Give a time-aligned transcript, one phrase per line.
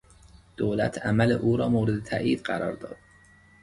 [0.57, 2.97] دولت عمل او را مورد تایید قرار داد.